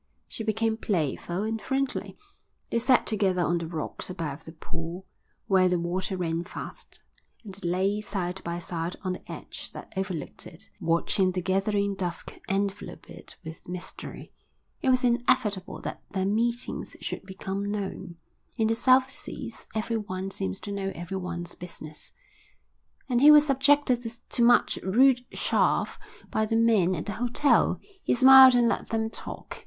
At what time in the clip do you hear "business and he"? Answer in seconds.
21.53-23.29